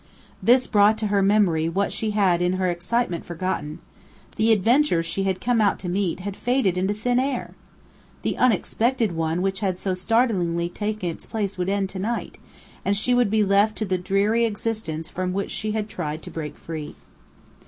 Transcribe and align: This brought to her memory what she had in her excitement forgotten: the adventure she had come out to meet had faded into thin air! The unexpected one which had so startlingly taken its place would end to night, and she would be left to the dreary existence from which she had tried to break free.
This 0.41 0.65
brought 0.65 0.97
to 0.97 1.07
her 1.13 1.21
memory 1.21 1.69
what 1.69 1.93
she 1.93 2.09
had 2.09 2.41
in 2.41 2.53
her 2.53 2.71
excitement 2.71 3.23
forgotten: 3.23 3.77
the 4.35 4.51
adventure 4.51 5.03
she 5.03 5.25
had 5.25 5.39
come 5.39 5.61
out 5.61 5.77
to 5.77 5.87
meet 5.89 6.21
had 6.21 6.35
faded 6.35 6.75
into 6.75 6.95
thin 6.95 7.19
air! 7.19 7.53
The 8.23 8.35
unexpected 8.35 9.11
one 9.11 9.43
which 9.43 9.59
had 9.59 9.77
so 9.77 9.93
startlingly 9.93 10.69
taken 10.69 11.11
its 11.11 11.27
place 11.27 11.55
would 11.59 11.69
end 11.69 11.87
to 11.89 11.99
night, 11.99 12.39
and 12.83 12.97
she 12.97 13.13
would 13.13 13.29
be 13.29 13.43
left 13.45 13.77
to 13.77 13.85
the 13.85 13.99
dreary 13.99 14.43
existence 14.43 15.07
from 15.07 15.33
which 15.33 15.51
she 15.51 15.73
had 15.73 15.87
tried 15.87 16.23
to 16.23 16.31
break 16.31 16.57
free. 16.57 16.95